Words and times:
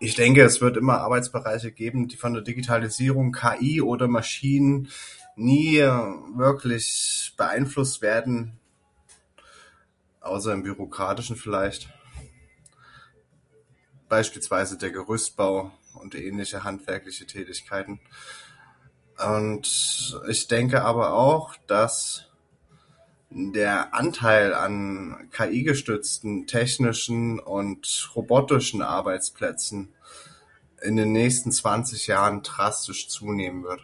Ich 0.00 0.16
denke 0.16 0.42
es 0.42 0.60
wird 0.60 0.76
immer 0.76 1.00
Arbeitsbereiche 1.00 1.70
geben 1.70 2.08
die 2.08 2.16
von 2.16 2.34
der 2.34 2.42
Digitalisierung 2.42 3.30
KI 3.32 3.80
oder 3.80 4.08
Maschinen 4.08 4.88
nie 5.36 5.78
wirklich 6.34 7.32
beeinflusst 7.36 8.02
werden, 8.02 8.58
außer 10.20 10.52
im 10.52 10.62
Bürokratischen 10.64 11.36
vielleicht, 11.36 11.90
beispielsweise 14.08 14.76
der 14.78 14.90
Gerüstbau 14.92 15.70
und 15.94 16.14
ähnliche 16.14 16.64
handwerkliche 16.64 17.26
Tätigkeiten. 17.26 18.00
Und 19.24 20.18
ich 20.28 20.48
denke 20.48 20.82
aber 20.84 21.12
auch, 21.12 21.54
dass 21.66 22.22
der 23.30 23.92
Anteil 23.94 24.54
an 24.54 25.28
KI 25.32 25.62
gestützten, 25.64 26.46
technischen 26.46 27.38
und 27.40 28.10
robotischen 28.14 28.80
Arbeitsplätzen 28.80 29.92
in 30.80 30.96
den 30.96 31.12
nächsten 31.12 31.52
zwanzig 31.52 32.06
Jahren 32.06 32.42
drastisch 32.42 33.08
zunehmen 33.08 33.64
wird. 33.64 33.82